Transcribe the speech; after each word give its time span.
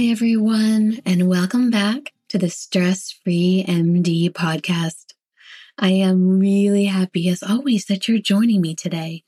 Hi, 0.00 0.06
everyone, 0.06 1.02
and 1.04 1.28
welcome 1.28 1.70
back 1.70 2.14
to 2.30 2.38
the 2.38 2.48
Stress 2.48 3.12
Free 3.12 3.66
MD 3.68 4.30
podcast. 4.30 5.12
I 5.78 5.90
am 5.90 6.38
really 6.38 6.86
happy, 6.86 7.28
as 7.28 7.42
always, 7.42 7.84
that 7.84 8.08
you're 8.08 8.18
joining 8.18 8.62
me 8.62 8.74
today 8.74 9.24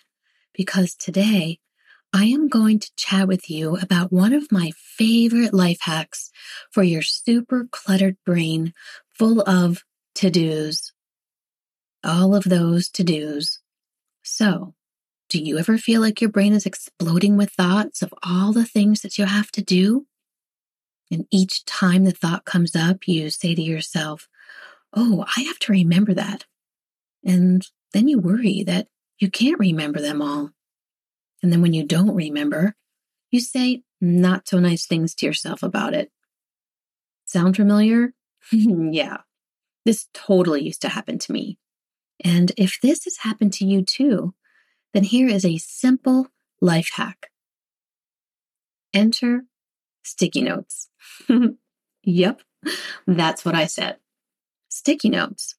because 0.55 0.95
today 0.95 1.59
I 2.15 2.25
am 2.25 2.49
going 2.49 2.79
to 2.79 2.91
chat 2.97 3.29
with 3.29 3.51
you 3.51 3.77
about 3.77 4.15
one 4.15 4.33
of 4.33 4.51
my 4.51 4.73
favorite 4.75 5.53
life 5.53 5.83
hacks 5.83 6.31
for 6.71 6.83
your 6.83 7.03
super 7.03 7.69
cluttered 7.71 8.17
brain 8.25 8.73
full 9.11 9.43
of 9.43 9.85
to 10.15 10.31
dos. 10.31 10.91
All 12.03 12.35
of 12.35 12.45
those 12.45 12.89
to 12.93 13.05
dos. 13.05 13.59
So, 14.23 14.73
do 15.29 15.39
you 15.39 15.59
ever 15.59 15.77
feel 15.77 16.01
like 16.01 16.23
your 16.23 16.31
brain 16.31 16.55
is 16.55 16.65
exploding 16.65 17.37
with 17.37 17.51
thoughts 17.51 18.01
of 18.01 18.15
all 18.23 18.55
the 18.55 18.65
things 18.65 19.03
that 19.03 19.19
you 19.19 19.27
have 19.27 19.51
to 19.51 19.61
do? 19.61 20.07
And 21.13 21.27
each 21.31 21.67
time 21.67 22.05
the 22.05 22.11
thought 22.11 22.47
comes 22.47 22.75
up, 22.75 23.07
you 23.07 23.29
say 23.29 23.55
to 23.55 23.61
yourself, 23.61 24.29
Oh, 24.95 25.27
I 25.37 25.43
have 25.43 25.59
to 25.61 25.73
remember 25.73 26.15
that. 26.15 26.47
And 27.23 27.67
then 27.93 28.09
you 28.09 28.19
worry 28.19 28.63
that 28.65 28.89
you 29.19 29.31
can't 29.31 29.59
remember 29.59 30.01
them 30.01 30.23
all. 30.23 30.51
And 31.43 31.53
then 31.53 31.61
when 31.61 31.75
you 31.75 31.85
don't 31.85 32.15
remember, 32.15 32.77
you 33.31 33.41
say 33.41 33.83
not 34.01 34.49
so 34.49 34.59
nice 34.59 34.87
things 34.87 35.15
to 35.17 35.27
yourself 35.27 35.63
about 35.63 35.93
it. 35.93 36.11
Sound 37.27 37.57
familiar? 37.57 38.15
yeah, 38.53 39.19
this 39.85 40.09
totally 40.15 40.63
used 40.63 40.83
to 40.83 40.89
happen 40.89 41.19
to 41.19 41.33
me. 41.33 41.59
And 42.25 42.53
if 42.57 42.79
this 42.81 43.05
has 43.05 43.19
happened 43.19 43.53
to 43.55 43.67
you 43.67 43.83
too, 43.83 44.35
then 44.95 45.05
here 45.05 45.29
is 45.29 45.45
a 45.45 45.59
simple 45.59 46.29
life 46.61 46.91
hack. 46.95 47.29
Enter 48.95 49.45
sticky 50.03 50.43
notes. 50.43 50.89
yep, 52.03 52.43
that's 53.07 53.45
what 53.45 53.55
I 53.55 53.67
said. 53.67 53.97
Sticky 54.69 55.11
notes. 55.11 55.57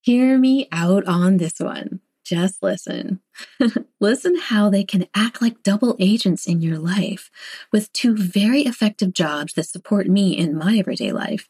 Hear 0.00 0.38
me 0.38 0.68
out 0.72 1.06
on 1.06 1.36
this 1.36 1.60
one. 1.60 2.00
Just 2.24 2.62
listen. 2.62 3.20
listen 4.00 4.36
how 4.36 4.70
they 4.70 4.84
can 4.84 5.06
act 5.14 5.42
like 5.42 5.62
double 5.62 5.96
agents 5.98 6.46
in 6.46 6.62
your 6.62 6.78
life 6.78 7.30
with 7.72 7.92
two 7.92 8.16
very 8.16 8.62
effective 8.62 9.12
jobs 9.12 9.54
that 9.54 9.64
support 9.64 10.06
me 10.06 10.36
in 10.36 10.56
my 10.56 10.76
everyday 10.78 11.12
life, 11.12 11.48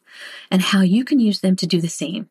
and 0.49 0.61
how 0.61 0.81
you 0.81 1.05
can 1.05 1.19
use 1.19 1.41
them 1.41 1.55
to 1.57 1.67
do 1.67 1.79
the 1.79 1.87
same. 1.87 2.29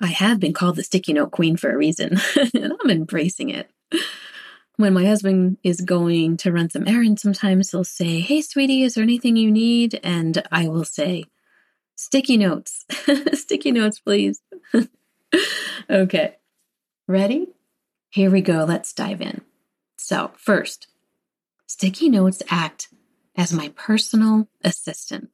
I 0.00 0.08
have 0.08 0.38
been 0.38 0.52
called 0.52 0.76
the 0.76 0.84
sticky 0.84 1.14
note 1.14 1.32
queen 1.32 1.56
for 1.56 1.70
a 1.70 1.76
reason, 1.76 2.18
and 2.54 2.72
I'm 2.80 2.90
embracing 2.90 3.50
it 3.50 3.70
when 4.76 4.94
my 4.94 5.04
husband 5.04 5.58
is 5.62 5.80
going 5.80 6.36
to 6.38 6.52
run 6.52 6.70
some 6.70 6.86
errands, 6.86 7.22
sometimes 7.22 7.70
he'll 7.70 7.84
say, 7.84 8.20
Hey, 8.20 8.42
sweetie, 8.42 8.82
is 8.82 8.94
there 8.94 9.04
anything 9.04 9.36
you 9.36 9.50
need? 9.50 9.98
And 10.02 10.42
I 10.52 10.68
will 10.68 10.84
say, 10.84 11.24
Sticky 11.96 12.36
notes. 12.36 12.84
Sticky 13.32 13.72
notes, 13.72 13.98
please. 14.00 14.42
okay. 15.90 16.36
Ready? 17.08 17.46
Here 18.10 18.30
we 18.30 18.42
go. 18.42 18.64
Let's 18.64 18.92
dive 18.92 19.20
in. 19.22 19.40
So, 19.96 20.32
first, 20.36 20.88
sticky 21.66 22.10
notes 22.10 22.42
act 22.50 22.88
as 23.36 23.52
my 23.52 23.68
personal 23.76 24.48
assistant. 24.62 25.30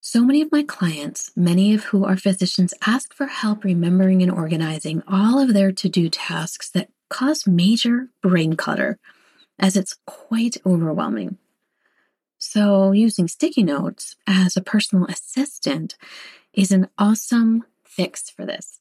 So 0.00 0.24
many 0.24 0.42
of 0.42 0.50
my 0.50 0.64
clients, 0.64 1.30
many 1.36 1.74
of 1.74 1.84
who 1.84 2.04
are 2.04 2.16
physicians, 2.16 2.74
ask 2.86 3.14
for 3.14 3.26
help 3.26 3.62
remembering 3.62 4.20
and 4.22 4.32
organizing 4.32 5.02
all 5.06 5.38
of 5.38 5.54
their 5.54 5.70
to 5.72 5.88
do 5.88 6.08
tasks 6.08 6.70
that 6.70 6.90
cause 7.12 7.46
major 7.46 8.08
brain 8.22 8.56
clutter, 8.56 8.98
as 9.58 9.76
it's 9.76 9.98
quite 10.06 10.56
overwhelming. 10.64 11.36
So, 12.38 12.92
using 12.92 13.28
sticky 13.28 13.62
notes 13.62 14.16
as 14.26 14.56
a 14.56 14.62
personal 14.62 15.06
assistant 15.06 15.96
is 16.54 16.72
an 16.72 16.88
awesome 16.98 17.64
fix 17.84 18.30
for 18.30 18.46
this. 18.46 18.80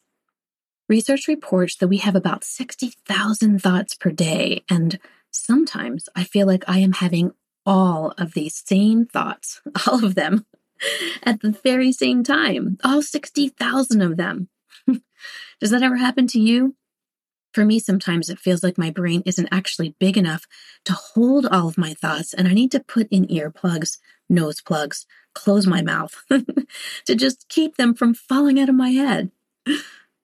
Research 0.87 1.27
reports 1.27 1.75
that 1.75 1.89
we 1.89 1.97
have 1.97 2.15
about 2.15 2.43
60,000 2.43 3.61
thoughts 3.61 3.95
per 3.95 4.11
day, 4.11 4.63
and 4.69 4.97
sometimes 5.29 6.07
I 6.15 6.23
feel 6.23 6.47
like 6.47 6.63
I 6.67 6.79
am 6.79 6.93
having 6.93 7.33
all 7.65 8.13
of 8.17 8.33
these 8.33 8.63
same 8.65 9.05
thoughts, 9.05 9.61
all 9.87 10.03
of 10.03 10.15
them, 10.15 10.45
at 11.23 11.41
the 11.41 11.51
very 11.51 11.91
same 11.91 12.23
time, 12.23 12.77
all 12.83 13.01
60,000 13.01 14.01
of 14.01 14.17
them. 14.17 14.47
Does 15.59 15.69
that 15.71 15.83
ever 15.83 15.97
happen 15.97 16.27
to 16.27 16.39
you? 16.39 16.75
For 17.53 17.65
me, 17.65 17.79
sometimes 17.79 18.29
it 18.29 18.39
feels 18.39 18.63
like 18.63 18.77
my 18.77 18.91
brain 18.91 19.23
isn't 19.25 19.49
actually 19.51 19.95
big 19.99 20.17
enough 20.17 20.47
to 20.85 20.93
hold 20.93 21.45
all 21.45 21.67
of 21.67 21.77
my 21.77 21.93
thoughts, 21.93 22.33
and 22.33 22.47
I 22.47 22.53
need 22.53 22.71
to 22.71 22.79
put 22.79 23.07
in 23.11 23.27
earplugs, 23.27 23.97
nose 24.29 24.61
plugs, 24.61 25.05
close 25.33 25.67
my 25.67 25.81
mouth 25.81 26.23
to 27.05 27.15
just 27.15 27.47
keep 27.49 27.77
them 27.77 27.93
from 27.93 28.13
falling 28.13 28.59
out 28.59 28.69
of 28.69 28.75
my 28.75 28.89
head. 28.89 29.31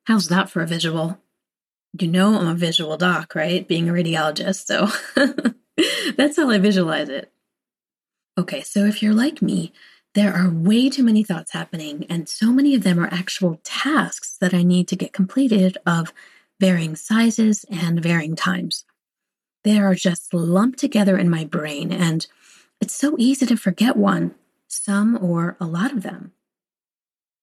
How's 0.06 0.30
that 0.30 0.50
for 0.50 0.62
a 0.62 0.68
visual? 0.68 1.20
You 2.00 2.08
know, 2.08 2.40
I'm 2.40 2.48
a 2.48 2.56
visual 2.56 2.96
doc, 2.98 3.36
right? 3.36 3.68
Being 3.68 3.90
a 3.90 3.94
radiologist, 3.94 4.66
so 4.66 4.88
that's 6.16 6.38
how 6.38 6.50
I 6.50 6.60
visualize 6.60 7.10
it. 7.10 7.32
Okay, 8.38 8.62
so 8.62 8.86
if 8.86 9.02
you're 9.02 9.14
like 9.14 9.42
me, 9.42 9.74
there 10.14 10.34
are 10.34 10.50
way 10.50 10.90
too 10.90 11.04
many 11.04 11.24
thoughts 11.24 11.52
happening, 11.52 12.06
and 12.10 12.30
so 12.30 12.52
many 12.52 12.74
of 12.74 12.84
them 12.84 13.00
are 13.00 13.12
actual 13.12 13.60
tasks 13.64 14.38
that 14.40 14.54
I 14.54 14.64
need 14.64 14.88
to 14.90 14.96
get 14.96 15.12
completed 15.12 15.78
of 15.86 16.14
varying 16.60 16.96
sizes 16.96 17.66
and 17.70 18.02
varying 18.02 18.36
times. 18.36 18.86
They 19.64 19.80
are 19.80 19.96
just 19.96 20.34
lumped 20.34 20.80
together 20.80 21.18
in 21.18 21.30
my 21.30 21.46
brain, 21.46 21.92
and 21.92 22.26
it's 22.80 22.96
so 22.96 23.16
easy 23.18 23.46
to 23.46 23.58
forget 23.58 23.98
one, 23.98 24.36
some 24.68 25.18
or 25.22 25.58
a 25.60 25.66
lot 25.66 25.92
of 25.92 26.04
them. 26.04 26.32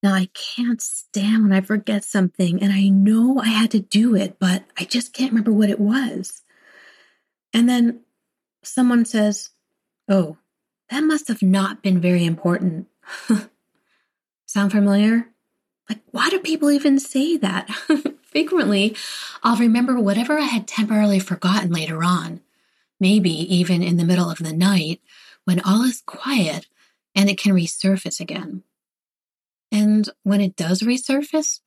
Now, 0.03 0.13
I 0.13 0.29
can't 0.35 0.83
stand 0.83 1.45
when 1.45 1.53
I 1.55 1.63
forget 1.63 2.05
something 2.05 2.63
and 2.63 2.71
I 2.71 2.89
know 2.89 3.41
I 3.41 3.49
had 3.49 3.71
to 3.71 3.81
do 3.81 4.15
it, 4.15 4.39
but 4.39 4.65
I 4.79 4.85
just 4.85 5.15
can't 5.15 5.33
remember 5.33 5.51
what 5.51 5.71
it 5.71 5.81
was. 5.81 6.43
And 7.55 7.67
then 7.67 8.01
someone 8.63 9.07
says, 9.07 9.49
Oh, 10.07 10.37
that 10.91 11.01
must 11.01 11.29
have 11.29 11.41
not 11.41 11.83
been 11.83 12.03
very 12.03 12.27
important. 12.27 12.87
Sound 14.47 14.73
familiar? 14.73 15.31
Like, 15.89 16.01
why 16.11 16.29
do 16.29 16.39
people 16.39 16.71
even 16.71 16.99
say 16.99 17.39
that? 17.39 17.71
Frequently, 18.35 18.97
I'll 19.45 19.57
remember 19.57 20.01
whatever 20.01 20.37
I 20.39 20.47
had 20.47 20.67
temporarily 20.67 21.21
forgotten 21.21 21.71
later 21.71 22.03
on, 22.03 22.41
maybe 22.99 23.31
even 23.31 23.81
in 23.81 23.97
the 23.97 24.05
middle 24.05 24.29
of 24.29 24.39
the 24.39 24.53
night 24.53 25.01
when 25.45 25.61
all 25.61 25.85
is 25.85 26.03
quiet 26.05 26.67
and 27.15 27.31
it 27.31 27.39
can 27.39 27.55
resurface 27.55 28.19
again. 28.19 28.65
And 29.71 30.09
when 30.25 30.41
it 30.41 30.57
does 30.57 30.83
resurface, 30.83 31.61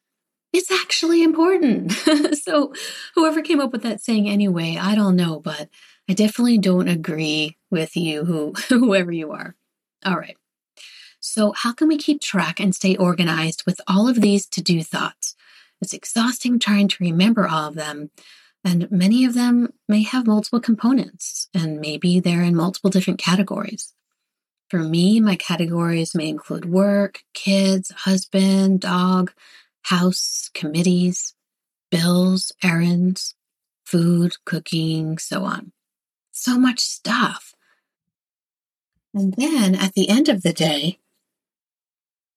it's 0.52 0.70
actually 0.70 1.24
important. 1.24 1.92
so, 2.44 2.74
whoever 3.16 3.42
came 3.42 3.62
up 3.62 3.72
with 3.72 3.84
that 3.84 4.02
saying 4.02 4.28
anyway, 4.28 4.78
I 4.78 4.94
don't 4.94 5.16
know, 5.16 5.40
but 5.40 5.70
I 6.10 6.14
definitely 6.14 6.58
don't 6.58 6.90
agree 6.90 7.56
with 7.72 7.96
you, 7.96 8.26
who, 8.26 8.54
whoever 8.70 9.12
you 9.14 9.32
are. 9.32 9.56
All 10.06 10.18
right. 10.18 10.38
So, 11.22 11.54
how 11.54 11.72
can 11.72 11.88
we 11.88 11.98
keep 11.98 12.20
track 12.20 12.60
and 12.60 12.76
stay 12.76 12.98
organized 12.98 13.64
with 13.66 13.80
all 13.88 14.10
of 14.10 14.20
these 14.20 14.46
to 14.48 14.62
do 14.62 14.84
thoughts? 14.84 15.37
It's 15.82 15.94
exhausting 15.94 16.60
trying 16.60 16.88
to 16.90 17.04
remember 17.04 17.48
all 17.48 17.70
of 17.70 17.76
them, 17.76 18.12
and 18.64 18.90
many 18.92 19.26
of 19.26 19.34
them 19.34 19.74
may 19.88 20.04
have 20.04 20.28
multiple 20.28 20.60
components, 20.60 21.50
and 21.54 21.80
maybe 21.80 22.20
they're 22.20 22.44
in 22.44 22.56
multiple 22.56 22.90
different 22.90 23.20
categories. 23.20 23.94
For 24.70 24.80
me, 24.80 25.20
my 25.22 25.36
categories 25.36 26.14
may 26.14 26.28
include 26.28 26.66
work, 26.66 27.22
kids, 27.34 27.92
husband, 27.92 28.82
dog, 28.82 29.32
house, 29.84 30.50
committees, 30.54 31.34
bills, 31.90 32.52
errands, 32.62 33.36
food, 33.86 34.34
cooking, 34.46 35.18
so 35.18 35.44
on. 35.44 35.72
So 36.32 36.60
much 36.60 36.82
stuff. 36.82 37.54
And 39.14 39.34
then 39.36 39.74
at 39.74 39.94
the 39.94 40.10
end 40.10 40.28
of 40.28 40.44
the 40.44 40.52
day, 40.52 41.00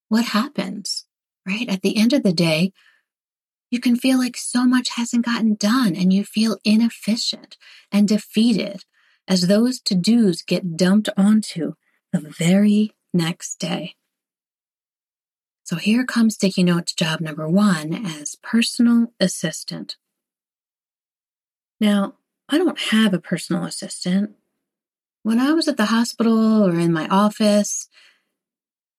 what 0.09 0.27
happens, 0.27 1.07
right? 1.47 1.69
At 1.69 1.83
the 1.83 1.97
end 1.97 2.13
of 2.13 2.23
the 2.23 2.33
day, 2.33 2.73
you 3.71 3.81
can 3.81 3.97
feel 3.97 4.19
like 4.19 4.37
so 4.37 4.65
much 4.65 4.91
hasn't 4.91 5.25
gotten 5.25 5.55
done 5.55 5.95
and 5.95 6.13
you 6.13 6.25
feel 6.25 6.59
inefficient 6.65 7.57
and 7.93 8.09
defeated 8.09 8.85
as 9.29 9.47
those 9.47 9.81
to 9.81 9.95
dos 9.95 10.43
get 10.43 10.77
dumped 10.77 11.09
onto 11.17 11.75
the 12.13 12.21
very 12.21 12.93
next 13.15 13.57
day. 13.61 13.95
So 15.63 15.77
here 15.77 16.05
comes 16.05 16.35
sticky 16.35 16.65
notes 16.65 16.93
job 16.93 17.21
number 17.21 17.49
one 17.49 17.95
as 17.95 18.35
personal 18.43 19.13
assistant. 19.21 19.97
Now, 21.81 22.15
I 22.49 22.59
don't 22.59 22.81
have 22.91 23.15
a 23.15 23.21
personal 23.21 23.65
assistant. 23.65 24.33
When 25.23 25.39
I 25.39 25.53
was 25.53 25.69
at 25.69 25.77
the 25.77 25.87
hospital 25.87 26.67
or 26.67 26.77
in 26.77 26.93
my 26.93 27.07
office, 27.07 27.89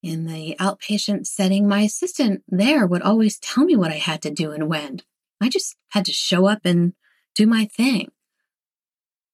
in 0.03 0.25
the 0.25 0.55
outpatient 0.59 1.27
setting, 1.27 1.67
my 1.67 1.81
assistant 1.81 2.43
there 2.47 2.85
would 2.87 3.01
always 3.01 3.37
tell 3.37 3.63
me 3.63 3.75
what 3.75 3.91
I 3.91 3.97
had 3.97 4.21
to 4.23 4.31
do 4.31 4.51
and 4.51 4.67
when. 4.67 5.01
I 5.41 5.49
just 5.49 5.75
had 5.89 6.05
to 6.05 6.13
show 6.13 6.47
up 6.47 6.61
and 6.65 6.93
do 7.35 7.45
my 7.45 7.65
thing. 7.65 8.11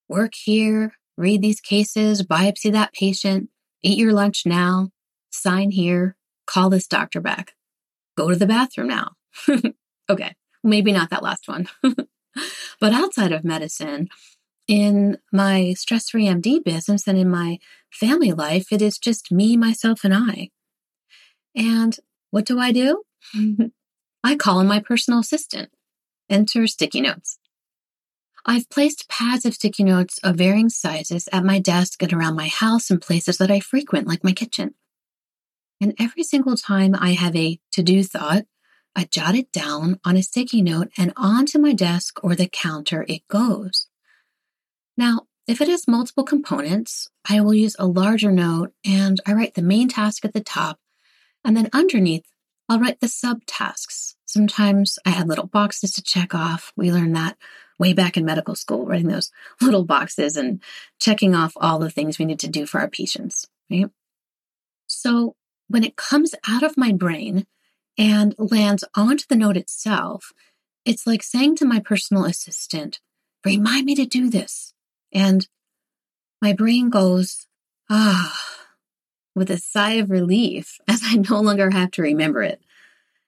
Work 0.10 0.34
here, 0.36 0.94
read 1.18 1.42
these 1.42 1.62
cases, 1.62 2.24
biopsy 2.24 2.72
that 2.72 2.94
patient, 2.94 3.50
eat 3.82 3.98
your 3.98 4.14
lunch 4.14 4.46
now, 4.46 4.92
sign 5.30 5.72
here, 5.72 6.16
call 6.46 6.70
this 6.70 6.88
doctor 6.88 7.20
back, 7.20 7.54
go 8.18 8.30
to 8.30 8.36
the 8.36 8.46
bathroom 8.46 8.88
now. 8.88 9.12
okay, 10.10 10.36
maybe 10.64 10.92
not 10.92 11.10
that 11.10 11.24
last 11.24 11.48
one. 11.48 11.68
but 11.84 12.94
outside 12.94 13.32
of 13.32 13.44
medicine, 13.44 14.10
in 14.68 15.18
my 15.32 15.74
stress 15.74 16.10
free 16.10 16.26
MD 16.26 16.64
business 16.64 17.08
and 17.08 17.18
in 17.18 17.30
my 17.30 17.58
family 17.92 18.34
life, 18.34 18.72
it 18.72 18.82
is 18.82 18.98
just 18.98 19.32
me, 19.32 19.56
myself, 19.56 20.04
and 20.04 20.14
I. 20.14 20.50
And 21.58 21.98
what 22.30 22.46
do 22.46 22.60
I 22.60 22.72
do? 22.72 23.04
I 24.24 24.36
call 24.36 24.60
in 24.60 24.68
my 24.68 24.80
personal 24.80 25.20
assistant. 25.20 25.72
Enter 26.30 26.68
sticky 26.68 27.02
notes. 27.02 27.40
I've 28.46 28.70
placed 28.70 29.10
pads 29.10 29.44
of 29.46 29.56
sticky 29.56 29.84
notes 29.84 30.20
of 30.24 30.38
varying 30.38 30.70
sizes 30.70 31.28
at 31.34 31.44
my 31.44 31.60
desk 31.60 32.02
and 32.02 32.14
around 32.14 32.36
my 32.36 32.48
house 32.48 32.90
and 32.90 33.02
places 33.02 33.40
that 33.40 33.52
I 33.52 33.60
frequent, 33.60 34.08
like 34.08 34.24
my 34.24 34.32
kitchen. 34.32 34.76
And 35.82 35.94
every 36.00 36.24
single 36.24 36.56
time 36.56 36.96
I 36.98 37.14
have 37.14 37.36
a 37.36 37.60
to 37.74 37.84
do 37.84 38.04
thought, 38.04 38.46
I 38.96 39.06
jot 39.06 39.36
it 39.36 39.52
down 39.52 40.00
on 40.06 40.16
a 40.16 40.24
sticky 40.24 40.62
note 40.62 40.90
and 40.98 41.12
onto 41.18 41.60
my 41.60 41.74
desk 41.74 42.24
or 42.24 42.36
the 42.36 42.48
counter 42.48 43.06
it 43.08 43.28
goes. 43.28 43.88
Now, 44.96 45.24
if 45.48 45.62
it 45.62 45.68
has 45.68 45.88
multiple 45.88 46.24
components, 46.24 47.10
I 47.30 47.42
will 47.42 47.54
use 47.54 47.76
a 47.78 47.86
larger 47.86 48.32
note 48.32 48.74
and 48.86 49.20
I 49.26 49.34
write 49.34 49.56
the 49.56 49.62
main 49.62 49.88
task 49.88 50.26
at 50.26 50.34
the 50.34 50.42
top 50.42 50.80
and 51.48 51.56
then 51.56 51.70
underneath, 51.72 52.30
I'll 52.68 52.80
write 52.80 53.00
the 53.00 53.08
subtasks. 53.08 54.16
Sometimes 54.26 55.00
I 55.06 55.12
add 55.12 55.30
little 55.30 55.48
boxes 55.48 55.94
to 55.94 56.04
check 56.04 56.36
off. 56.36 56.74
We 56.76 56.92
learned 56.92 57.16
that 57.16 57.38
way 57.80 57.94
back 57.94 58.18
in 58.18 58.26
medical 58.26 58.54
school, 58.54 58.86
writing 58.86 59.08
those 59.08 59.32
little 59.62 59.86
boxes 59.86 60.36
and 60.36 60.62
checking 61.00 61.34
off 61.34 61.54
all 61.56 61.80
the 61.80 61.90
things 61.90 62.20
we 62.20 62.26
need 62.26 62.42
to 62.42 62.50
do 62.50 62.66
for 62.66 62.82
our 62.82 62.90
patients, 62.90 63.48
right? 63.72 63.90
So 64.88 65.38
when 65.70 65.86
it 65.86 65.96
comes 65.96 66.36
out 66.48 66.64
of 66.64 66.76
my 66.76 66.92
brain 66.92 67.48
and 67.98 68.36
lands 68.38 68.84
onto 68.94 69.24
the 69.30 69.38
note 69.38 69.56
itself, 69.56 70.34
it's 70.84 71.08
like 71.08 71.24
saying 71.24 71.56
to 71.58 71.66
my 71.66 71.80
personal 71.80 72.26
assistant, 72.26 73.00
remind 73.46 73.86
me 73.86 73.96
to 73.96 74.06
do 74.06 74.30
this. 74.30 74.74
And 75.14 75.48
my 76.42 76.52
brain 76.52 76.90
goes, 76.90 77.48
ah, 77.90 78.67
with 79.38 79.52
a 79.52 79.58
sigh 79.58 79.94
of 79.94 80.10
relief 80.10 80.80
as 80.88 81.02
I 81.04 81.16
no 81.16 81.40
longer 81.40 81.72
have 81.72 81.92
to 81.92 82.02
remember 82.02 82.44
it. 82.44 82.62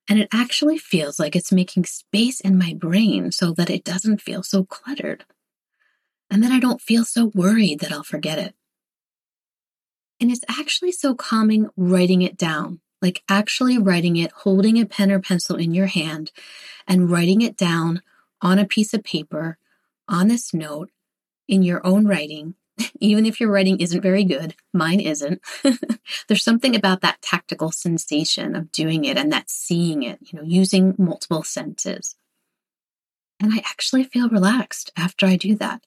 And 0.10 0.20
it 0.20 0.30
actually 0.34 0.80
feels 0.80 1.20
like 1.20 1.36
it's 1.36 1.52
making 1.52 1.86
space 1.86 2.40
in 2.40 2.58
my 2.58 2.74
brain 2.74 3.32
so 3.32 3.54
that 3.54 3.70
it 3.70 3.84
doesn't 3.84 4.22
feel 4.22 4.42
so 4.42 4.64
cluttered. 4.64 5.24
And 6.32 6.44
then 6.44 6.52
I 6.52 6.60
don't 6.60 6.82
feel 6.82 7.06
so 7.06 7.32
worried 7.36 7.80
that 7.80 7.92
I'll 7.92 8.04
forget 8.04 8.40
it. 8.40 8.56
And 10.20 10.32
it's 10.32 10.44
actually 10.50 10.92
so 10.92 11.14
calming 11.14 11.70
writing 11.78 12.24
it 12.24 12.38
down, 12.38 12.82
like 13.02 13.24
actually 13.30 13.78
writing 13.78 14.18
it, 14.18 14.32
holding 14.32 14.80
a 14.80 14.86
pen 14.86 15.12
or 15.12 15.20
pencil 15.20 15.56
in 15.56 15.74
your 15.74 15.86
hand 15.86 16.32
and 16.88 17.10
writing 17.10 17.42
it 17.42 17.56
down 17.56 18.02
on 18.42 18.58
a 18.58 18.66
piece 18.66 18.94
of 18.94 19.04
paper, 19.04 19.58
on 20.08 20.28
this 20.28 20.54
note, 20.54 20.90
in 21.48 21.62
your 21.62 21.86
own 21.86 22.06
writing, 22.06 22.56
even 23.00 23.26
if 23.26 23.40
your 23.40 23.52
writing 23.52 23.80
isn't 23.80 24.02
very 24.02 24.24
good, 24.24 24.56
mine 24.74 25.00
isn't. 25.00 25.42
There's 26.28 26.44
something 26.44 26.76
about 26.76 27.02
that 27.02 27.22
tactical 27.22 27.72
sensation 27.72 28.56
of 28.56 28.72
doing 28.72 29.06
it 29.06 29.18
and 29.18 29.32
that 29.32 29.50
seeing 29.50 30.04
it, 30.04 30.20
you 30.22 30.40
know, 30.40 30.46
using 30.46 30.96
multiple 30.98 31.44
senses. 31.44 32.16
And 33.40 33.54
I 33.54 33.58
actually 33.60 34.04
feel 34.04 34.30
relaxed 34.30 34.92
after 34.98 35.26
I 35.26 35.36
do 35.36 35.56
that. 35.56 35.82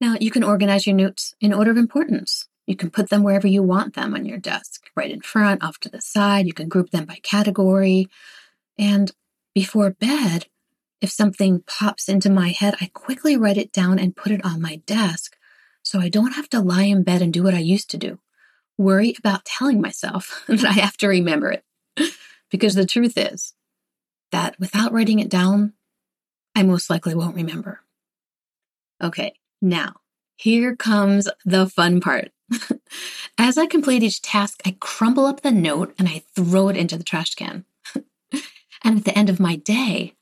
Now, 0.00 0.16
you 0.20 0.30
can 0.30 0.44
organize 0.44 0.86
your 0.86 0.96
notes 0.96 1.34
in 1.40 1.54
order 1.54 1.70
of 1.70 1.78
importance. 1.78 2.48
You 2.66 2.76
can 2.76 2.90
put 2.90 3.08
them 3.08 3.22
wherever 3.22 3.46
you 3.46 3.62
want 3.62 3.94
them 3.94 4.14
on 4.14 4.26
your 4.26 4.38
desk, 4.38 4.82
right 4.94 5.10
in 5.10 5.20
front, 5.20 5.62
off 5.62 5.78
to 5.80 5.88
the 5.88 6.00
side. 6.00 6.46
You 6.46 6.52
can 6.52 6.68
group 6.68 6.90
them 6.90 7.06
by 7.06 7.18
category. 7.22 8.08
And 8.78 9.12
before 9.54 9.90
bed, 9.90 10.46
if 11.00 11.10
something 11.10 11.62
pops 11.66 12.08
into 12.08 12.30
my 12.30 12.48
head, 12.50 12.74
I 12.80 12.90
quickly 12.92 13.36
write 13.36 13.58
it 13.58 13.72
down 13.72 13.98
and 13.98 14.16
put 14.16 14.32
it 14.32 14.44
on 14.44 14.62
my 14.62 14.76
desk 14.86 15.36
so 15.82 16.00
I 16.00 16.08
don't 16.08 16.32
have 16.32 16.48
to 16.50 16.60
lie 16.60 16.82
in 16.82 17.04
bed 17.04 17.22
and 17.22 17.32
do 17.32 17.42
what 17.42 17.54
I 17.54 17.60
used 17.60 17.90
to 17.90 17.96
do. 17.98 18.18
Worry 18.76 19.14
about 19.18 19.44
telling 19.44 19.80
myself 19.80 20.42
that 20.48 20.64
I 20.64 20.72
have 20.72 20.96
to 20.98 21.08
remember 21.08 21.52
it. 21.52 21.64
because 22.50 22.74
the 22.74 22.86
truth 22.86 23.16
is 23.16 23.54
that 24.32 24.58
without 24.58 24.92
writing 24.92 25.20
it 25.20 25.28
down, 25.28 25.74
I 26.54 26.62
most 26.62 26.90
likely 26.90 27.14
won't 27.14 27.36
remember. 27.36 27.80
Okay, 29.02 29.34
now 29.62 29.96
here 30.36 30.74
comes 30.74 31.28
the 31.44 31.68
fun 31.68 32.00
part. 32.00 32.32
As 33.38 33.56
I 33.56 33.66
complete 33.66 34.02
each 34.02 34.22
task, 34.22 34.60
I 34.64 34.76
crumble 34.80 35.26
up 35.26 35.42
the 35.42 35.52
note 35.52 35.94
and 35.98 36.08
I 36.08 36.22
throw 36.34 36.68
it 36.68 36.76
into 36.76 36.96
the 36.96 37.04
trash 37.04 37.34
can. 37.34 37.64
and 37.94 38.98
at 38.98 39.04
the 39.04 39.16
end 39.16 39.30
of 39.30 39.38
my 39.38 39.56
day, 39.56 40.15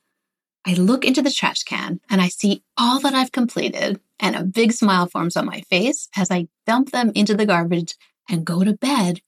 I 0.65 0.73
look 0.73 1.05
into 1.05 1.21
the 1.21 1.31
trash 1.31 1.63
can 1.63 1.99
and 2.09 2.21
I 2.21 2.27
see 2.27 2.63
all 2.77 2.99
that 3.01 3.13
I've 3.13 3.31
completed, 3.31 3.99
and 4.19 4.35
a 4.35 4.43
big 4.43 4.71
smile 4.71 5.07
forms 5.07 5.37
on 5.37 5.45
my 5.45 5.61
face 5.61 6.07
as 6.15 6.31
I 6.31 6.47
dump 6.65 6.91
them 6.91 7.11
into 7.15 7.35
the 7.35 7.45
garbage 7.45 7.95
and 8.29 8.45
go 8.45 8.63
to 8.63 8.73
bed 8.73 9.21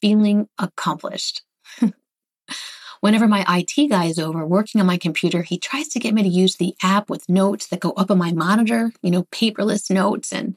feeling 0.00 0.48
accomplished. 0.58 1.42
Whenever 3.00 3.26
my 3.26 3.44
IT 3.48 3.88
guy 3.88 4.06
is 4.06 4.18
over 4.18 4.46
working 4.46 4.80
on 4.80 4.86
my 4.86 4.96
computer, 4.96 5.42
he 5.42 5.58
tries 5.58 5.88
to 5.88 5.98
get 5.98 6.14
me 6.14 6.22
to 6.22 6.28
use 6.28 6.56
the 6.56 6.74
app 6.82 7.10
with 7.10 7.28
notes 7.28 7.66
that 7.68 7.80
go 7.80 7.90
up 7.92 8.10
on 8.10 8.18
my 8.18 8.32
monitor, 8.32 8.92
you 9.02 9.10
know, 9.10 9.24
paperless 9.24 9.90
notes. 9.90 10.32
And 10.32 10.56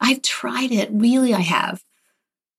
I've 0.00 0.22
tried 0.22 0.72
it, 0.72 0.90
really, 0.92 1.34
I 1.34 1.40
have. 1.40 1.82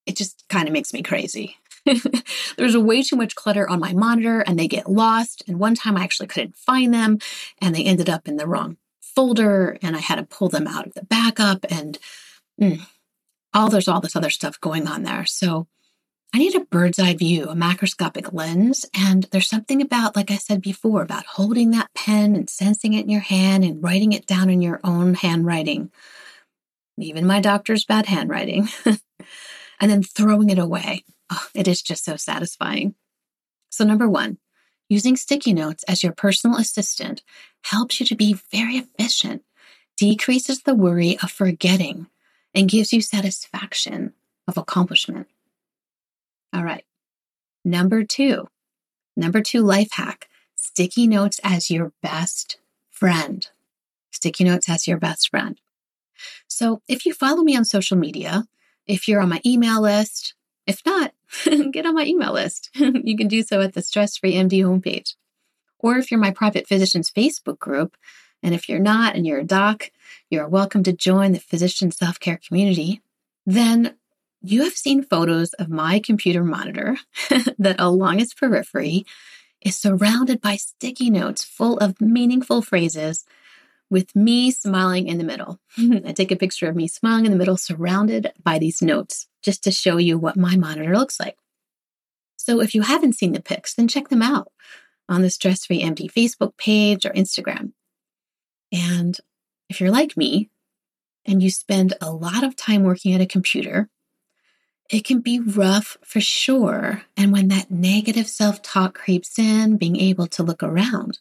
It 0.06 0.16
just 0.16 0.44
kind 0.48 0.68
of 0.68 0.72
makes 0.72 0.92
me 0.92 1.02
crazy. 1.02 1.56
There's 2.56 2.76
way 2.76 3.02
too 3.02 3.16
much 3.16 3.34
clutter 3.34 3.68
on 3.68 3.80
my 3.80 3.92
monitor 3.92 4.40
and 4.40 4.58
they 4.58 4.68
get 4.68 4.90
lost. 4.90 5.42
And 5.46 5.58
one 5.58 5.74
time 5.74 5.96
I 5.96 6.04
actually 6.04 6.28
couldn't 6.28 6.56
find 6.56 6.92
them 6.92 7.18
and 7.60 7.74
they 7.74 7.84
ended 7.84 8.08
up 8.08 8.28
in 8.28 8.36
the 8.36 8.46
wrong 8.46 8.76
folder 9.00 9.78
and 9.82 9.94
I 9.94 10.00
had 10.00 10.16
to 10.16 10.24
pull 10.24 10.48
them 10.48 10.66
out 10.66 10.86
of 10.86 10.94
the 10.94 11.04
backup 11.04 11.64
and 11.70 11.98
mm, 12.60 12.80
all 13.52 13.68
there's 13.68 13.88
all 13.88 14.00
this 14.00 14.16
other 14.16 14.30
stuff 14.30 14.60
going 14.60 14.88
on 14.88 15.02
there. 15.02 15.24
So 15.24 15.68
I 16.34 16.38
need 16.38 16.56
a 16.56 16.64
bird's 16.64 16.98
eye 16.98 17.14
view, 17.14 17.44
a 17.44 17.54
macroscopic 17.54 18.32
lens. 18.32 18.84
And 18.92 19.22
there's 19.30 19.48
something 19.48 19.80
about, 19.80 20.16
like 20.16 20.32
I 20.32 20.36
said 20.36 20.60
before, 20.62 21.00
about 21.00 21.26
holding 21.26 21.70
that 21.70 21.94
pen 21.94 22.34
and 22.34 22.50
sensing 22.50 22.92
it 22.94 23.04
in 23.04 23.08
your 23.08 23.20
hand 23.20 23.62
and 23.62 23.80
writing 23.80 24.12
it 24.12 24.26
down 24.26 24.50
in 24.50 24.60
your 24.60 24.80
own 24.82 25.14
handwriting, 25.14 25.92
even 26.98 27.24
my 27.24 27.40
doctor's 27.40 27.84
bad 27.84 28.06
handwriting, 28.06 28.68
and 28.84 29.90
then 29.90 30.02
throwing 30.02 30.50
it 30.50 30.58
away. 30.58 31.04
Oh, 31.30 31.46
it 31.54 31.68
is 31.68 31.82
just 31.82 32.04
so 32.04 32.16
satisfying. 32.16 32.94
So, 33.70 33.84
number 33.84 34.08
one, 34.08 34.38
using 34.88 35.16
sticky 35.16 35.52
notes 35.52 35.84
as 35.84 36.02
your 36.02 36.12
personal 36.12 36.58
assistant 36.58 37.22
helps 37.62 37.98
you 37.98 38.06
to 38.06 38.14
be 38.14 38.34
very 38.52 38.76
efficient, 38.76 39.42
decreases 39.96 40.62
the 40.62 40.74
worry 40.74 41.18
of 41.22 41.30
forgetting, 41.30 42.06
and 42.54 42.68
gives 42.68 42.92
you 42.92 43.00
satisfaction 43.00 44.12
of 44.46 44.56
accomplishment. 44.56 45.26
All 46.52 46.62
right. 46.62 46.84
Number 47.64 48.04
two, 48.04 48.48
number 49.16 49.40
two 49.40 49.62
life 49.62 49.92
hack 49.92 50.28
sticky 50.54 51.06
notes 51.06 51.40
as 51.42 51.70
your 51.70 51.92
best 52.02 52.58
friend. 52.90 53.46
Sticky 54.10 54.44
notes 54.44 54.68
as 54.68 54.86
your 54.86 54.98
best 54.98 55.30
friend. 55.30 55.60
So 56.46 56.82
if 56.88 57.04
you 57.06 57.12
follow 57.12 57.42
me 57.42 57.56
on 57.56 57.64
social 57.64 57.96
media, 57.96 58.44
if 58.86 59.08
you're 59.08 59.20
on 59.20 59.28
my 59.28 59.40
email 59.44 59.80
list, 59.80 60.34
if 60.66 60.80
not, 60.86 61.12
get 61.72 61.86
on 61.86 61.94
my 61.94 62.04
email 62.04 62.32
list. 62.32 62.70
you 62.74 63.16
can 63.16 63.28
do 63.28 63.42
so 63.42 63.60
at 63.60 63.74
the 63.74 63.82
Stress 63.82 64.16
Free 64.16 64.34
MD 64.34 64.62
homepage. 64.62 65.14
Or 65.78 65.98
if 65.98 66.10
you're 66.10 66.20
my 66.20 66.30
private 66.30 66.66
physician's 66.66 67.10
Facebook 67.10 67.58
group, 67.58 67.96
and 68.42 68.54
if 68.54 68.68
you're 68.68 68.78
not 68.78 69.14
and 69.14 69.26
you're 69.26 69.40
a 69.40 69.44
doc, 69.44 69.90
you're 70.30 70.48
welcome 70.48 70.82
to 70.84 70.92
join 70.92 71.32
the 71.32 71.40
physician 71.40 71.90
self 71.90 72.20
care 72.20 72.38
community. 72.46 73.02
Then 73.46 73.94
you 74.42 74.64
have 74.64 74.74
seen 74.74 75.02
photos 75.02 75.54
of 75.54 75.68
my 75.70 75.98
computer 75.98 76.44
monitor 76.44 76.96
that 77.58 77.76
along 77.78 78.20
its 78.20 78.34
periphery 78.34 79.06
is 79.62 79.76
surrounded 79.76 80.40
by 80.40 80.56
sticky 80.56 81.08
notes 81.10 81.42
full 81.42 81.78
of 81.78 82.00
meaningful 82.00 82.60
phrases 82.60 83.24
with 83.90 84.14
me 84.16 84.50
smiling 84.50 85.06
in 85.06 85.18
the 85.18 85.24
middle. 85.24 85.60
I 85.78 86.12
take 86.12 86.30
a 86.30 86.36
picture 86.36 86.68
of 86.68 86.76
me 86.76 86.88
smiling 86.88 87.26
in 87.26 87.32
the 87.32 87.38
middle, 87.38 87.56
surrounded 87.56 88.32
by 88.42 88.58
these 88.58 88.82
notes, 88.82 89.28
just 89.42 89.62
to 89.64 89.70
show 89.70 89.96
you 89.96 90.18
what 90.18 90.36
my 90.36 90.56
monitor 90.56 90.96
looks 90.96 91.20
like. 91.20 91.36
So 92.36 92.60
if 92.60 92.74
you 92.74 92.82
haven't 92.82 93.14
seen 93.14 93.32
the 93.32 93.42
pics, 93.42 93.74
then 93.74 93.88
check 93.88 94.08
them 94.08 94.22
out 94.22 94.48
on 95.08 95.22
the 95.22 95.30
Stress 95.30 95.66
Free 95.66 95.82
MD 95.82 96.10
Facebook 96.10 96.56
page 96.56 97.06
or 97.06 97.10
Instagram. 97.10 97.72
And 98.72 99.18
if 99.68 99.80
you're 99.80 99.90
like 99.90 100.16
me 100.16 100.50
and 101.24 101.42
you 101.42 101.50
spend 101.50 101.94
a 102.00 102.10
lot 102.10 102.44
of 102.44 102.56
time 102.56 102.82
working 102.82 103.14
at 103.14 103.20
a 103.20 103.26
computer, 103.26 103.88
it 104.90 105.04
can 105.04 105.20
be 105.20 105.40
rough 105.40 105.96
for 106.04 106.20
sure. 106.20 107.02
And 107.16 107.32
when 107.32 107.48
that 107.48 107.70
negative 107.70 108.28
self 108.28 108.62
talk 108.62 108.94
creeps 108.94 109.38
in, 109.38 109.76
being 109.76 109.96
able 109.96 110.26
to 110.28 110.42
look 110.42 110.62
around 110.62 111.18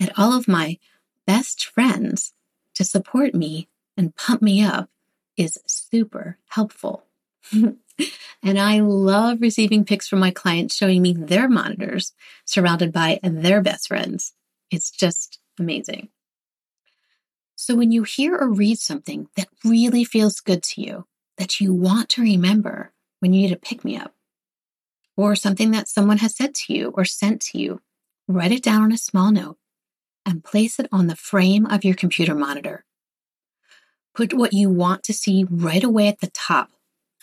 at 0.00 0.16
all 0.18 0.32
of 0.32 0.46
my 0.46 0.78
best 1.30 1.64
friends 1.64 2.32
to 2.74 2.82
support 2.82 3.36
me 3.36 3.68
and 3.96 4.16
pump 4.16 4.42
me 4.42 4.64
up 4.64 4.90
is 5.36 5.58
super 5.64 6.38
helpful. 6.48 7.04
and 7.52 8.58
I 8.58 8.80
love 8.80 9.40
receiving 9.40 9.84
pics 9.84 10.08
from 10.08 10.18
my 10.18 10.32
clients 10.32 10.74
showing 10.74 11.00
me 11.02 11.12
their 11.12 11.48
monitors 11.48 12.14
surrounded 12.44 12.92
by 12.92 13.20
their 13.22 13.62
best 13.62 13.86
friends. 13.86 14.32
It's 14.72 14.90
just 14.90 15.38
amazing. 15.56 16.08
So 17.54 17.76
when 17.76 17.92
you 17.92 18.02
hear 18.02 18.36
or 18.36 18.50
read 18.50 18.80
something 18.80 19.28
that 19.36 19.46
really 19.64 20.02
feels 20.02 20.40
good 20.40 20.64
to 20.64 20.82
you, 20.82 21.06
that 21.38 21.60
you 21.60 21.72
want 21.72 22.08
to 22.08 22.22
remember, 22.22 22.92
when 23.20 23.32
you 23.32 23.42
need 23.42 23.52
a 23.52 23.56
pick 23.56 23.84
me 23.84 23.96
up, 23.96 24.14
or 25.16 25.36
something 25.36 25.70
that 25.70 25.86
someone 25.86 26.18
has 26.18 26.34
said 26.34 26.56
to 26.56 26.74
you 26.74 26.88
or 26.96 27.04
sent 27.04 27.40
to 27.42 27.58
you, 27.60 27.80
write 28.26 28.50
it 28.50 28.64
down 28.64 28.82
on 28.82 28.90
a 28.90 28.98
small 28.98 29.30
note 29.30 29.59
and 30.26 30.44
place 30.44 30.78
it 30.78 30.88
on 30.92 31.06
the 31.06 31.16
frame 31.16 31.66
of 31.66 31.84
your 31.84 31.94
computer 31.94 32.34
monitor. 32.34 32.84
Put 34.14 34.34
what 34.34 34.52
you 34.52 34.68
want 34.68 35.02
to 35.04 35.12
see 35.12 35.46
right 35.48 35.82
away 35.82 36.08
at 36.08 36.20
the 36.20 36.30
top, 36.30 36.70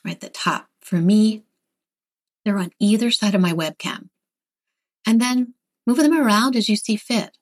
right 0.03 0.15
at 0.15 0.21
the 0.21 0.29
top. 0.29 0.67
For 0.81 0.97
me, 0.97 1.43
they're 2.43 2.57
on 2.57 2.71
either 2.79 3.11
side 3.11 3.35
of 3.35 3.41
my 3.41 3.51
webcam. 3.51 4.09
And 5.05 5.21
then 5.21 5.53
move 5.85 5.97
them 5.97 6.17
around 6.17 6.55
as 6.55 6.69
you 6.69 6.75
see 6.75 6.95
fit. 6.95 7.37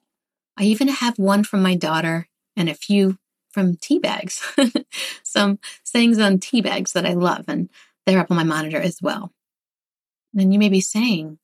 I 0.57 0.63
even 0.63 0.87
have 0.87 1.19
one 1.19 1.43
from 1.43 1.61
my 1.61 1.75
daughter 1.75 2.27
and 2.55 2.69
a 2.69 2.73
few 2.73 3.17
from 3.51 3.75
tea 3.75 3.99
bags, 3.99 4.41
some 5.23 5.59
sayings 5.83 6.19
on 6.19 6.39
tea 6.39 6.61
bags 6.61 6.93
that 6.93 7.05
I 7.05 7.13
love. 7.13 7.45
And 7.47 7.69
they're 8.05 8.19
up 8.19 8.31
on 8.31 8.37
my 8.37 8.43
monitor 8.43 8.79
as 8.79 8.99
well. 9.01 9.31
Then 10.33 10.51
you 10.51 10.59
may 10.59 10.69
be 10.69 10.81
saying, 10.81 11.39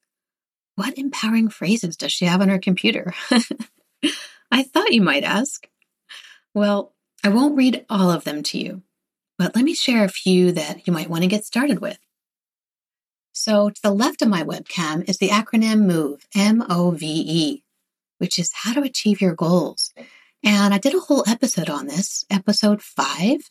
what 0.76 0.98
empowering 0.98 1.50
phrases 1.50 1.96
does 1.98 2.12
she 2.12 2.26
have 2.26 2.42
on 2.42 2.50
her 2.50 2.60
computer? 2.60 3.14
You 4.92 5.02
might 5.02 5.24
ask. 5.24 5.68
Well, 6.54 6.94
I 7.24 7.30
won't 7.30 7.56
read 7.56 7.86
all 7.90 8.12
of 8.12 8.24
them 8.24 8.44
to 8.44 8.58
you, 8.58 8.84
but 9.38 9.56
let 9.56 9.64
me 9.64 9.74
share 9.74 10.04
a 10.04 10.10
few 10.10 10.52
that 10.52 10.86
you 10.86 10.94
might 10.94 11.10
want 11.10 11.24
to 11.24 11.30
get 11.30 11.46
started 11.46 11.80
with. 11.80 12.00
So, 13.32 13.70
to 13.70 13.82
the 13.82 13.92
left 13.92 14.22
of 14.22 14.28
my 14.28 14.44
webcam 14.44 15.08
is 15.08 15.18
the 15.18 15.30
acronym 15.30 15.86
MOVE, 15.86 16.28
M 16.36 16.66
O 16.70 16.92
V 16.92 17.06
E, 17.06 17.64
which 18.18 18.38
is 18.38 18.52
how 18.54 18.74
to 18.74 18.82
achieve 18.82 19.22
your 19.22 19.34
goals. 19.34 19.94
And 20.44 20.74
I 20.74 20.78
did 20.78 20.94
a 20.94 21.00
whole 21.00 21.24
episode 21.28 21.70
on 21.70 21.88
this, 21.88 22.26
episode 22.30 22.82
five. 22.82 23.50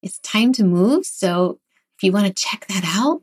It's 0.00 0.18
time 0.20 0.52
to 0.54 0.64
move. 0.64 1.04
So, 1.04 1.60
if 1.98 2.02
you 2.02 2.12
want 2.12 2.26
to 2.26 2.32
check 2.32 2.66
that 2.68 2.84
out, 2.86 3.22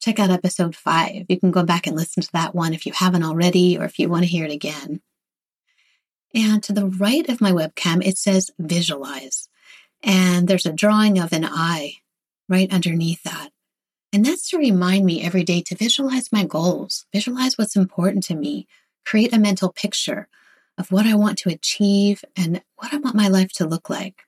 check 0.00 0.20
out 0.20 0.30
episode 0.30 0.76
five. 0.76 1.26
You 1.28 1.40
can 1.40 1.50
go 1.50 1.64
back 1.64 1.86
and 1.86 1.96
listen 1.96 2.22
to 2.22 2.32
that 2.32 2.54
one 2.54 2.74
if 2.74 2.86
you 2.86 2.92
haven't 2.92 3.24
already, 3.24 3.76
or 3.76 3.84
if 3.84 3.98
you 3.98 4.08
want 4.08 4.22
to 4.22 4.30
hear 4.30 4.44
it 4.44 4.52
again. 4.52 5.00
And 6.34 6.62
to 6.64 6.72
the 6.72 6.86
right 6.86 7.28
of 7.28 7.40
my 7.40 7.52
webcam, 7.52 8.04
it 8.04 8.16
says 8.16 8.50
visualize. 8.58 9.48
And 10.02 10.48
there's 10.48 10.66
a 10.66 10.72
drawing 10.72 11.18
of 11.18 11.32
an 11.32 11.44
eye 11.44 11.96
right 12.48 12.72
underneath 12.72 13.22
that. 13.24 13.50
And 14.12 14.24
that's 14.24 14.50
to 14.50 14.58
remind 14.58 15.04
me 15.04 15.22
every 15.22 15.44
day 15.44 15.62
to 15.62 15.76
visualize 15.76 16.32
my 16.32 16.44
goals, 16.44 17.06
visualize 17.12 17.56
what's 17.56 17.76
important 17.76 18.24
to 18.24 18.34
me, 18.34 18.66
create 19.04 19.32
a 19.32 19.38
mental 19.38 19.70
picture 19.70 20.28
of 20.78 20.90
what 20.90 21.06
I 21.06 21.14
want 21.14 21.38
to 21.38 21.50
achieve 21.50 22.24
and 22.36 22.62
what 22.76 22.92
I 22.92 22.96
want 22.96 23.14
my 23.14 23.28
life 23.28 23.52
to 23.54 23.66
look 23.66 23.88
like. 23.88 24.22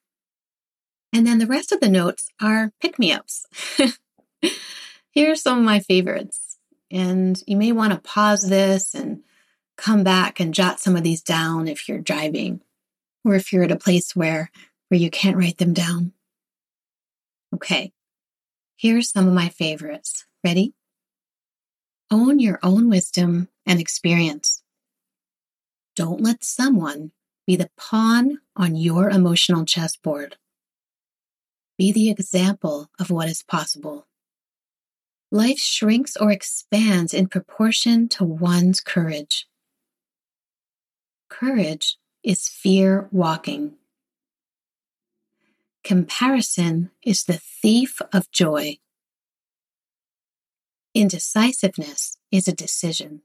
And 1.12 1.26
then 1.26 1.38
the 1.38 1.47
rest 1.47 1.73
of 1.73 1.80
the 1.80 1.88
notes 1.88 2.30
are 2.40 2.73
pick 2.80 2.99
me 2.99 3.12
ups. 3.12 3.47
Here 5.11 5.32
are 5.32 5.37
some 5.37 5.59
of 5.59 5.64
my 5.64 5.80
favorites. 5.80 6.59
And 6.90 7.42
you 7.47 7.56
may 7.56 7.73
want 7.73 7.92
to 7.92 7.99
pause 7.99 8.49
this 8.49 8.94
and 8.94 9.23
come 9.76 10.05
back 10.05 10.41
and 10.41 10.55
jot 10.55 10.81
some 10.81 10.97
of 10.97 11.02
these 11.02 11.23
down 11.23 11.69
if 11.69 11.88
you're 11.88 11.99
driving 11.99 12.61
or 13.25 13.35
if 13.35 13.52
you're 13.52 13.64
at 13.64 13.71
a 13.71 13.76
place 13.76 14.14
where, 14.14 14.50
where 14.88 15.00
you 15.00 15.11
can't 15.11 15.37
write 15.37 15.59
them 15.59 15.73
down. 15.73 16.12
Okay, 17.55 17.93
here's 18.76 19.11
some 19.11 19.29
of 19.29 19.35
my 19.35 19.49
favorites. 19.49 20.25
Ready? 20.45 20.75
Own 22.11 22.38
your 22.38 22.59
own 22.62 22.88
wisdom 22.88 23.49
and 23.67 23.81
experience. 23.81 24.62
Don't 25.95 26.21
let 26.21 26.43
someone 26.43 27.12
be 27.47 27.57
the 27.57 27.71
pawn 27.76 28.38
on 28.57 28.76
your 28.76 29.11
emotional 29.11 29.64
chessboard. 29.64 30.37
Be 31.79 31.93
the 31.93 32.11
example 32.11 32.91
of 32.99 33.11
what 33.11 33.29
is 33.29 33.43
possible. 33.43 34.07
Life 35.31 35.59
shrinks 35.59 36.17
or 36.17 36.31
expands 36.31 37.14
in 37.14 37.26
proportion 37.29 38.09
to 38.11 38.25
one's 38.25 38.81
courage. 38.81 39.47
Courage 41.33 41.97
is 42.23 42.47
fear 42.47 43.09
walking. 43.11 43.77
Comparison 45.83 46.91
is 47.03 47.25
the 47.25 47.41
thief 47.62 48.03
of 48.12 48.31
joy. 48.31 48.77
Indecisiveness 50.95 52.19
is 52.31 52.49
a 52.49 52.53
decision. 52.53 53.23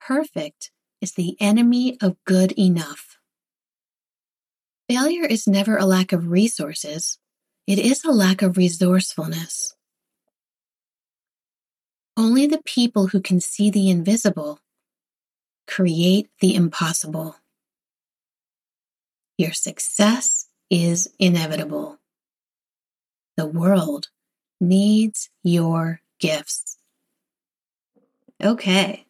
Perfect 0.00 0.72
is 1.00 1.12
the 1.12 1.36
enemy 1.40 1.96
of 2.02 2.16
good 2.24 2.50
enough. 2.58 3.18
Failure 4.90 5.24
is 5.24 5.46
never 5.46 5.76
a 5.76 5.86
lack 5.86 6.12
of 6.12 6.26
resources, 6.26 7.20
it 7.64 7.78
is 7.78 8.04
a 8.04 8.10
lack 8.10 8.42
of 8.42 8.56
resourcefulness. 8.56 9.76
Only 12.16 12.48
the 12.48 12.62
people 12.64 13.06
who 13.06 13.20
can 13.20 13.40
see 13.40 13.70
the 13.70 13.88
invisible 13.88 14.58
create 15.68 16.28
the 16.40 16.54
impossible. 16.54 17.36
Your 19.36 19.52
success 19.52 20.48
is 20.70 21.08
inevitable. 21.18 21.98
The 23.36 23.46
world 23.46 24.08
needs 24.60 25.30
your 25.44 26.00
gifts. 26.18 26.78
Okay. 28.42 29.06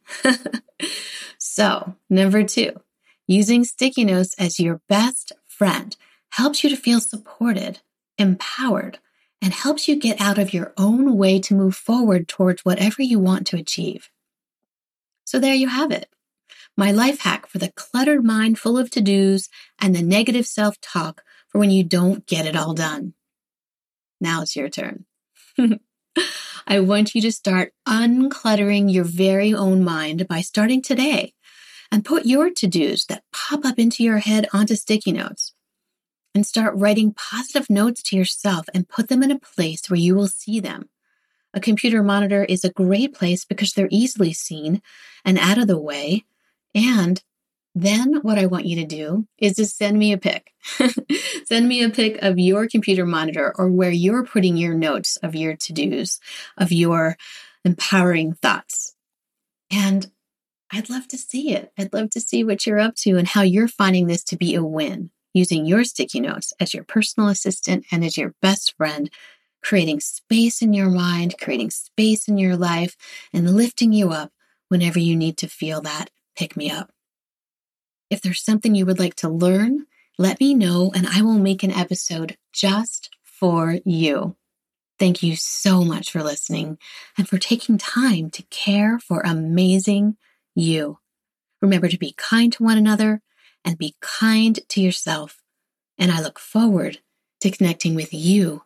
so, 1.38 1.94
number 2.10 2.42
two, 2.42 2.72
using 3.26 3.64
sticky 3.64 4.04
notes 4.04 4.34
as 4.38 4.60
your 4.60 4.80
best 4.88 5.32
friend 5.46 5.96
helps 6.30 6.62
you 6.62 6.70
to 6.70 6.76
feel 6.76 7.00
supported, 7.00 7.80
empowered, 8.18 8.98
and 9.40 9.52
helps 9.52 9.88
you 9.88 9.96
get 9.96 10.20
out 10.20 10.38
of 10.38 10.52
your 10.52 10.72
own 10.76 11.16
way 11.16 11.38
to 11.40 11.54
move 11.54 11.76
forward 11.76 12.28
towards 12.28 12.64
whatever 12.64 13.02
you 13.02 13.18
want 13.18 13.46
to 13.46 13.56
achieve. 13.56 14.10
So, 15.24 15.38
there 15.38 15.54
you 15.54 15.68
have 15.68 15.90
it. 15.90 16.08
My 16.78 16.92
life 16.92 17.22
hack 17.22 17.48
for 17.48 17.58
the 17.58 17.72
cluttered 17.72 18.24
mind 18.24 18.56
full 18.56 18.78
of 18.78 18.88
to 18.92 19.00
dos 19.00 19.48
and 19.80 19.96
the 19.96 20.00
negative 20.00 20.46
self 20.46 20.80
talk 20.80 21.24
for 21.48 21.58
when 21.58 21.72
you 21.72 21.82
don't 21.82 22.24
get 22.24 22.46
it 22.46 22.54
all 22.54 22.72
done. 22.72 23.14
Now 24.20 24.42
it's 24.42 24.54
your 24.54 24.68
turn. 24.68 25.04
I 26.68 26.78
want 26.78 27.16
you 27.16 27.22
to 27.22 27.32
start 27.32 27.72
uncluttering 27.84 28.92
your 28.92 29.02
very 29.02 29.52
own 29.52 29.82
mind 29.82 30.28
by 30.28 30.40
starting 30.40 30.80
today 30.80 31.34
and 31.90 32.04
put 32.04 32.26
your 32.26 32.48
to 32.50 32.68
dos 32.68 33.06
that 33.06 33.24
pop 33.32 33.64
up 33.64 33.80
into 33.80 34.04
your 34.04 34.18
head 34.18 34.46
onto 34.52 34.76
sticky 34.76 35.10
notes 35.10 35.54
and 36.32 36.46
start 36.46 36.76
writing 36.76 37.12
positive 37.12 37.68
notes 37.68 38.04
to 38.04 38.16
yourself 38.16 38.66
and 38.72 38.88
put 38.88 39.08
them 39.08 39.24
in 39.24 39.32
a 39.32 39.40
place 39.40 39.90
where 39.90 39.98
you 39.98 40.14
will 40.14 40.28
see 40.28 40.60
them. 40.60 40.88
A 41.52 41.58
computer 41.58 42.04
monitor 42.04 42.44
is 42.44 42.62
a 42.62 42.70
great 42.70 43.14
place 43.14 43.44
because 43.44 43.72
they're 43.72 43.88
easily 43.90 44.32
seen 44.32 44.80
and 45.24 45.40
out 45.40 45.58
of 45.58 45.66
the 45.66 45.76
way. 45.76 46.24
And 46.74 47.22
then 47.74 48.20
what 48.22 48.38
I 48.38 48.46
want 48.46 48.66
you 48.66 48.76
to 48.76 48.84
do 48.84 49.26
is 49.38 49.54
to 49.54 49.66
send 49.66 49.98
me 49.98 50.12
a 50.12 50.18
pic. 50.18 50.52
send 51.44 51.68
me 51.68 51.82
a 51.82 51.90
pic 51.90 52.20
of 52.22 52.38
your 52.38 52.66
computer 52.66 53.06
monitor 53.06 53.54
or 53.56 53.68
where 53.70 53.90
you're 53.90 54.24
putting 54.24 54.56
your 54.56 54.74
notes 54.74 55.16
of 55.18 55.34
your 55.34 55.54
to 55.56 55.72
dos, 55.72 56.18
of 56.56 56.72
your 56.72 57.16
empowering 57.64 58.34
thoughts. 58.34 58.94
And 59.70 60.10
I'd 60.72 60.90
love 60.90 61.08
to 61.08 61.18
see 61.18 61.52
it. 61.52 61.72
I'd 61.78 61.92
love 61.92 62.10
to 62.10 62.20
see 62.20 62.42
what 62.42 62.66
you're 62.66 62.80
up 62.80 62.94
to 62.96 63.16
and 63.16 63.28
how 63.28 63.42
you're 63.42 63.68
finding 63.68 64.06
this 64.06 64.24
to 64.24 64.36
be 64.36 64.54
a 64.54 64.64
win 64.64 65.10
using 65.32 65.66
your 65.66 65.84
sticky 65.84 66.20
notes 66.20 66.52
as 66.58 66.74
your 66.74 66.84
personal 66.84 67.28
assistant 67.28 67.86
and 67.92 68.04
as 68.04 68.16
your 68.16 68.34
best 68.42 68.74
friend, 68.76 69.10
creating 69.62 70.00
space 70.00 70.62
in 70.62 70.72
your 70.72 70.90
mind, 70.90 71.36
creating 71.40 71.70
space 71.70 72.28
in 72.28 72.38
your 72.38 72.56
life, 72.56 72.96
and 73.32 73.54
lifting 73.54 73.92
you 73.92 74.10
up 74.10 74.32
whenever 74.68 74.98
you 74.98 75.14
need 75.16 75.36
to 75.38 75.48
feel 75.48 75.80
that 75.80 76.10
pick 76.38 76.56
me 76.56 76.70
up. 76.70 76.92
If 78.10 78.22
there's 78.22 78.42
something 78.42 78.74
you 78.74 78.86
would 78.86 79.00
like 79.00 79.16
to 79.16 79.28
learn, 79.28 79.86
let 80.18 80.40
me 80.40 80.54
know 80.54 80.92
and 80.94 81.06
I 81.06 81.20
will 81.22 81.38
make 81.38 81.62
an 81.62 81.72
episode 81.72 82.38
just 82.52 83.10
for 83.24 83.78
you. 83.84 84.36
Thank 84.98 85.22
you 85.22 85.36
so 85.36 85.84
much 85.84 86.10
for 86.10 86.22
listening 86.22 86.78
and 87.16 87.28
for 87.28 87.38
taking 87.38 87.76
time 87.76 88.30
to 88.30 88.42
care 88.44 88.98
for 88.98 89.20
amazing 89.20 90.16
you. 90.54 90.98
Remember 91.60 91.88
to 91.88 91.98
be 91.98 92.14
kind 92.16 92.52
to 92.52 92.62
one 92.62 92.78
another 92.78 93.20
and 93.64 93.76
be 93.76 93.96
kind 94.00 94.58
to 94.68 94.80
yourself. 94.80 95.42
And 95.98 96.12
I 96.12 96.20
look 96.20 96.38
forward 96.38 96.98
to 97.40 97.50
connecting 97.50 97.94
with 97.94 98.14
you 98.14 98.62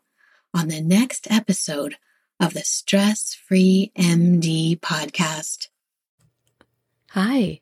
on 0.55 0.69
the 0.69 0.83
next 0.83 1.27
episode 1.31 1.97
of 2.39 2.53
the 2.53 2.65
Stress 2.65 3.35
Free 3.35 3.93
MD 3.97 4.79
podcast. 4.79 5.69
Hi, 7.11 7.62